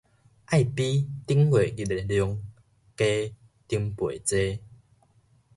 [0.47, 2.41] 愛比頂月日的量
[2.97, 3.05] 加
[3.67, 4.59] 重倍濟